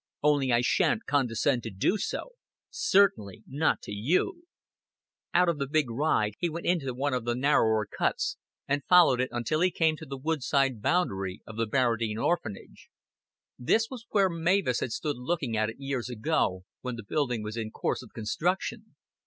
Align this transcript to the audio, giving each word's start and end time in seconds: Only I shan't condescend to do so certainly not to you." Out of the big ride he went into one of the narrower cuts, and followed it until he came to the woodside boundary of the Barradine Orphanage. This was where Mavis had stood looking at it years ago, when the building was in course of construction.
Only 0.23 0.51
I 0.51 0.61
shan't 0.61 1.05
condescend 1.05 1.61
to 1.61 1.69
do 1.69 1.99
so 1.99 2.31
certainly 2.71 3.43
not 3.45 3.83
to 3.83 3.91
you." 3.91 4.45
Out 5.31 5.47
of 5.47 5.59
the 5.59 5.67
big 5.67 5.91
ride 5.91 6.33
he 6.39 6.49
went 6.49 6.65
into 6.65 6.91
one 6.95 7.13
of 7.13 7.23
the 7.23 7.35
narrower 7.35 7.85
cuts, 7.85 8.35
and 8.67 8.83
followed 8.85 9.21
it 9.21 9.29
until 9.31 9.61
he 9.61 9.69
came 9.69 9.95
to 9.97 10.07
the 10.07 10.17
woodside 10.17 10.81
boundary 10.81 11.43
of 11.45 11.55
the 11.55 11.67
Barradine 11.67 12.17
Orphanage. 12.17 12.89
This 13.59 13.91
was 13.91 14.07
where 14.09 14.27
Mavis 14.27 14.79
had 14.79 14.91
stood 14.91 15.17
looking 15.17 15.55
at 15.55 15.69
it 15.69 15.77
years 15.77 16.09
ago, 16.09 16.63
when 16.81 16.95
the 16.95 17.03
building 17.03 17.43
was 17.43 17.55
in 17.55 17.69
course 17.69 18.01
of 18.01 18.09
construction. 18.11 18.95